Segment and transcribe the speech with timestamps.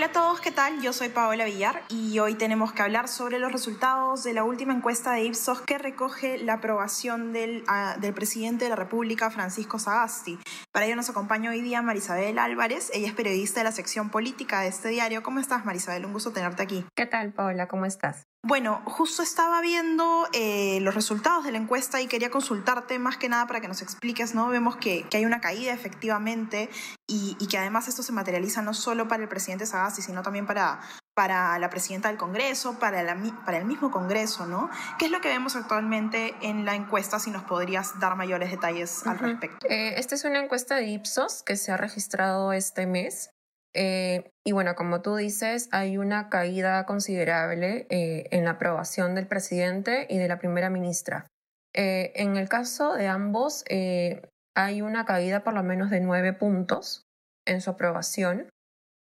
[0.00, 0.80] Hola a todos, ¿qué tal?
[0.80, 4.72] Yo soy Paola Villar y hoy tenemos que hablar sobre los resultados de la última
[4.72, 9.78] encuesta de Ipsos que recoge la aprobación del, ah, del presidente de la República, Francisco
[9.78, 10.38] Sagasti.
[10.72, 14.62] Para ello nos acompaña hoy día Marisabel Álvarez, ella es periodista de la sección política
[14.62, 15.22] de este diario.
[15.22, 16.06] ¿Cómo estás, Marisabel?
[16.06, 16.82] Un gusto tenerte aquí.
[16.96, 17.68] ¿Qué tal, Paola?
[17.68, 18.29] ¿Cómo estás?
[18.42, 23.28] Bueno, justo estaba viendo eh, los resultados de la encuesta y quería consultarte más que
[23.28, 24.48] nada para que nos expliques, ¿no?
[24.48, 26.70] Vemos que, que hay una caída efectivamente
[27.06, 30.46] y, y, que además esto se materializa no solo para el presidente Sagasti, sino también
[30.46, 30.80] para,
[31.14, 34.70] para la presidenta del Congreso, para, la, para el mismo Congreso, ¿no?
[34.98, 37.20] ¿Qué es lo que vemos actualmente en la encuesta?
[37.20, 39.22] Si nos podrías dar mayores detalles al uh -huh.
[39.22, 39.66] respecto.
[39.68, 43.30] Eh, esta es una encuesta de Ipsos que se ha registrado este mes.
[43.74, 49.28] Eh, y bueno, como tú dices, hay una caída considerable eh, en la aprobación del
[49.28, 51.26] presidente y de la primera ministra.
[51.74, 54.22] Eh, en el caso de ambos, eh,
[54.56, 57.04] hay una caída por lo menos de nueve puntos
[57.46, 58.48] en su aprobación,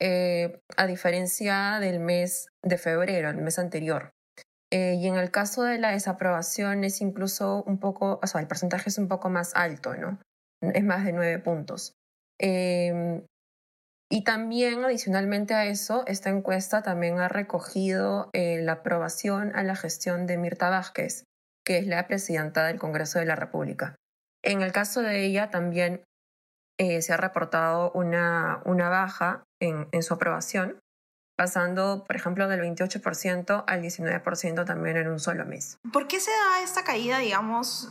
[0.00, 4.10] eh, a diferencia del mes de febrero, el mes anterior.
[4.70, 8.90] y en el caso de la desaprobación es incluso un poco, o sea, el porcentaje
[8.90, 10.18] es un poco más alto, ¿no?
[10.60, 11.94] Es más de nueve puntos.
[14.10, 19.76] Y también, adicionalmente a eso, esta encuesta también ha recogido eh, la aprobación a la
[19.76, 21.24] gestión de Mirta Vázquez,
[21.64, 23.96] que es la presidenta del Congreso de la República.
[24.42, 26.04] En el caso de ella también
[26.78, 30.78] eh, se ha reportado una, una baja en, en, su aprobación,
[31.36, 35.76] pasando, por ejemplo, del 28% al 19% también en un solo mes.
[35.92, 37.90] ¿Por qué se da esta caída, digamos,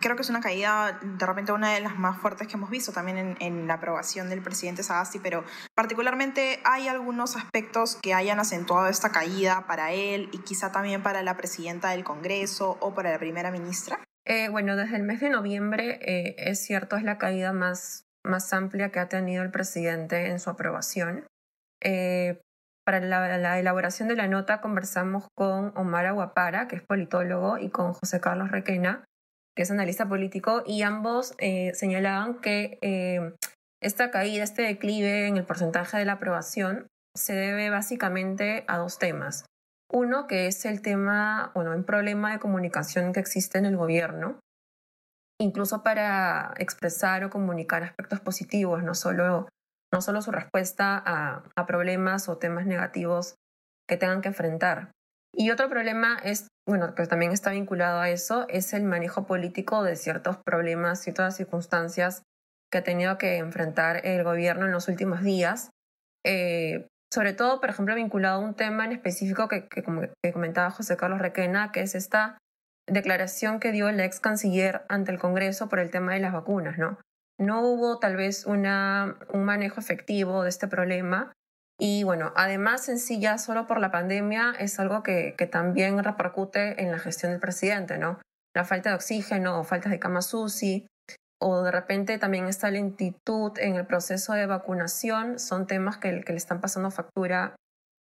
[0.00, 2.92] creo que es una caída, de repente una de las más fuertes que hemos visto
[2.92, 8.40] también en, en, la aprobación del presidente Sagasti, pero particularmente hay algunos aspectos que hayan
[8.40, 13.10] acentuado esta caída para él y quizá también para la presidenta del Congreso o para
[13.10, 13.98] la primera ministra.
[14.28, 18.52] Eh, bueno, desde el mes de noviembre eh, es cierto, es la caída más, más
[18.52, 21.26] amplia que ha tenido el presidente en su aprobación.
[21.82, 22.38] Eh,
[22.84, 27.70] para la, la, elaboración de la nota conversamos con Omar Aguapara, que es politólogo, y
[27.70, 29.04] con José Carlos Requena,
[29.58, 33.34] que es analista político, y ambos eh, señalaban que eh,
[33.82, 36.86] esta caída, este declive en el porcentaje de la aprobación
[37.16, 39.46] se debe básicamente a dos temas.
[39.92, 44.38] Uno, que es el tema, bueno, un problema de comunicación que existe en el gobierno,
[45.40, 49.48] incluso para expresar o comunicar aspectos positivos, no solo,
[49.92, 53.34] no solo su respuesta a, a problemas o temas negativos
[53.88, 54.92] que tengan que enfrentar.
[55.34, 59.82] Y otro problema es, bueno, que también está vinculado a eso, es el manejo político
[59.82, 62.22] de ciertos problemas, ciertas circunstancias
[62.70, 65.70] que ha tenido que enfrentar el gobierno en los últimos días.
[66.26, 69.82] Eh, sobre todo, por ejemplo, vinculado a un tema en específico que, que,
[70.22, 72.36] que comentaba José Carlos Requena, que es esta
[72.86, 76.76] declaración que dio el ex canciller ante el Congreso por el tema de las vacunas,
[76.76, 76.98] ¿no?
[77.40, 81.32] No hubo tal vez una, un manejo efectivo de este problema
[81.80, 86.02] y bueno, además en sí ya solo por la pandemia es algo que, que, también
[86.02, 88.20] repercute en la gestión del presidente, ¿no?
[88.54, 90.88] La falta de oxígeno o faltas de camas UCI
[91.40, 96.32] o de repente también esta lentitud en el proceso de vacunación son temas que, que
[96.32, 97.54] le están pasando factura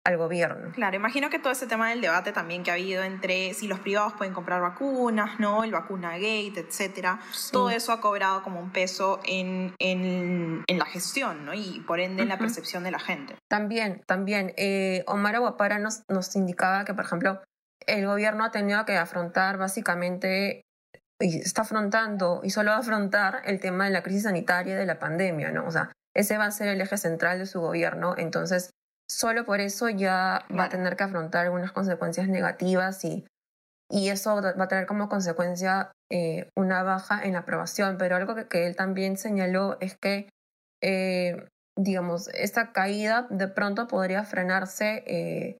[0.07, 0.71] al gobierno.
[0.73, 3.79] Claro, imagino que todo ese tema del debate también que ha habido entre si los
[3.81, 5.65] privados pueden comprar vacunas, ¿no?
[5.65, 7.19] El vacuna gate, etcétera.
[7.33, 7.51] Sí.
[7.51, 11.53] Todo eso ha cobrado como un peso en, en, en la gestión, ¿no?
[11.53, 12.35] Y por ende en uh -huh.
[12.35, 13.35] la percepción de la gente.
[13.49, 14.53] También, también.
[14.55, 17.41] Eh, Omar Aguapara nos, nos indicaba que, por ejemplo,
[17.85, 20.61] el gobierno ha tenido que afrontar básicamente
[21.19, 24.85] y está afrontando y solo va a afrontar el tema de la crisis sanitaria de
[24.85, 25.65] la pandemia, ¿no?
[25.65, 28.15] O sea, ese va a ser el eje central de su gobierno.
[28.17, 28.71] Entonces,
[29.09, 33.25] solo por eso ya va a tener que afrontar algunas consecuencias negativas y,
[33.89, 37.97] y eso va a tener como consecuencia eh, una baja en la aprobación.
[37.97, 40.29] Pero algo que, que él también señaló es que,
[40.83, 45.57] eh, digamos, esta caída de pronto podría frenarse eh,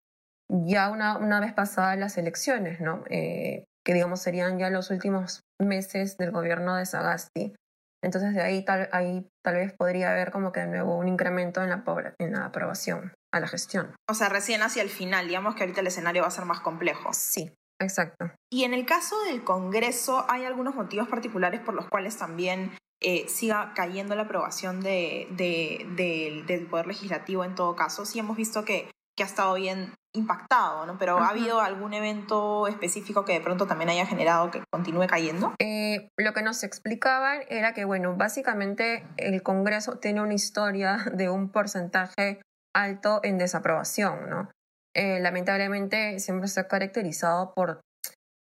[0.49, 3.03] ya una, una vez pasadas las elecciones, ¿no?
[3.03, 7.55] Que digamos serían ya los últimos meses del gobierno de Sagasti.
[8.03, 11.63] Entonces de ahí tal, ahí tal vez podría haber como que de nuevo un incremento
[11.63, 11.83] en la,
[12.19, 13.95] en la aprobación a la gestión.
[14.09, 16.59] O sea, recién hacia el final, digamos que ahorita el escenario va a ser más
[16.59, 17.11] complejo.
[17.13, 18.31] Sí, exacto.
[18.51, 23.27] Y en el caso del Congreso, ¿hay algunos motivos particulares por los cuales también eh,
[23.27, 28.05] siga cayendo la aprobación de, de, de, del Poder Legislativo en todo caso?
[28.05, 30.97] Sí hemos visto que, que ha estado bien impactado, ¿no?
[30.97, 35.53] Pero ¿ha habido algún evento específico que de pronto también haya generado que continúe cayendo?
[35.59, 41.29] Eh, lo que nos explicaban era que, bueno, básicamente el Congreso tiene una historia de
[41.29, 42.41] un porcentaje
[42.83, 44.51] alto en desaprobación, ¿no?
[44.95, 47.81] Eh, lamentablemente siempre se ha caracterizado por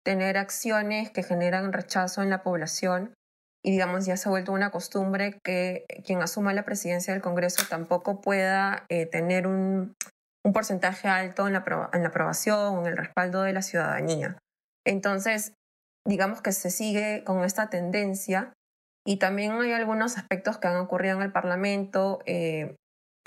[0.05, 3.15] tener acciones que generan rechazo en la población
[3.65, 7.63] y digamos ya se ha vuelto una costumbre que quien asuma la presidencia del Congreso
[7.69, 9.95] tampoco pueda eh, tener un,
[10.45, 14.39] un, porcentaje alto en la, en la aprobación en el respaldo de la ciudadanía.
[14.87, 15.53] Entonces,
[16.07, 18.55] digamos que se sigue con esta tendencia
[19.07, 22.77] y también hay algunos aspectos que han ocurrido en el Parlamento, eh,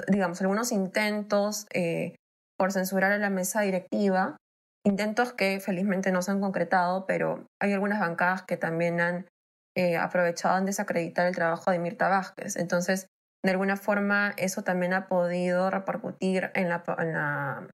[0.07, 2.15] digamos, algunos intentos eh,
[2.57, 4.37] por censurar a la mesa directiva,
[4.85, 9.27] intentos que felizmente no se han concretado, pero hay algunas bancadas que también han
[9.75, 12.55] eh, aprovechado en desacreditar el trabajo de Mirta Vázquez.
[12.57, 13.07] Entonces,
[13.43, 17.67] de alguna forma, eso también ha podido repercutir en la, en la,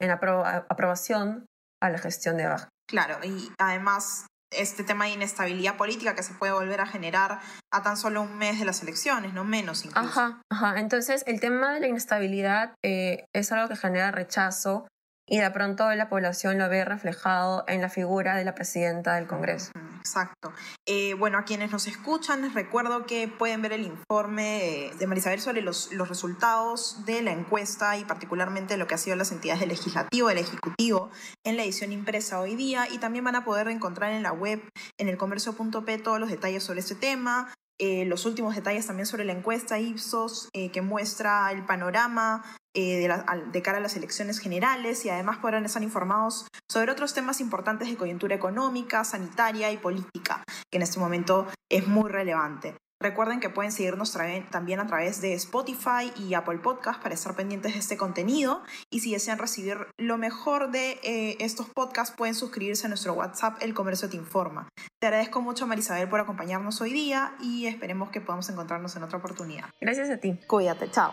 [0.00, 1.46] en la aprobación
[1.82, 2.70] a la gestión de Vázquez.
[2.88, 7.40] Claro, y además este tema de inestabilidad política que se puede volver a generar
[7.72, 10.08] a tan solo un mes de las elecciones, no menos incluso.
[10.08, 10.80] Ajá, ajá.
[10.80, 14.86] Entonces, el tema de la inestabilidad eh, es algo que genera rechazo
[15.28, 19.26] y de pronto la población lo ve reflejado en la figura de la presidenta del
[19.26, 19.72] Congreso.
[19.98, 20.52] Exacto.
[20.86, 25.40] Eh, bueno, a quienes nos escuchan, les recuerdo que pueden ver el informe de Marisabel
[25.40, 29.60] sobre los, los resultados de la encuesta y particularmente lo que ha sido las entidades
[29.60, 31.10] del legislativo, del ejecutivo,
[31.44, 34.62] en la edición impresa hoy día y también van a poder encontrar en la web,
[34.98, 39.24] en el comercio.p, todos los detalles sobre este tema, eh, los últimos detalles también sobre
[39.24, 42.42] la encuesta Ipsos eh, que muestra el panorama
[42.76, 47.14] eh, de, de, cara a las elecciones generales y además podrán estar informados sobre otros
[47.14, 52.76] temas importantes de coyuntura económica, sanitaria y política, que en este momento es muy relevante.
[53.00, 54.16] Recuerden que pueden seguirnos
[54.50, 58.62] también a través de Spotify y Apple Podcast para estar pendientes de este contenido.
[58.90, 63.58] Y si desean recibir lo mejor de eh, estos podcasts, pueden suscribirse a nuestro WhatsApp
[63.60, 64.68] El Comercio Te Informa.
[64.98, 69.18] Te agradezco mucho, Marisabel, por acompañarnos hoy día y esperemos que podamos encontrarnos en otra
[69.18, 69.66] oportunidad.
[69.80, 70.38] Gracias a ti.
[70.46, 71.12] Cuídate, chao.